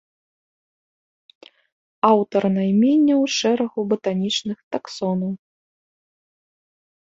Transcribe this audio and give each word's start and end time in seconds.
Аўтар 2.09 2.43
найменняў 2.55 3.21
шэрагу 3.37 3.79
батанічных 3.93 4.57
таксонаў. 4.77 5.31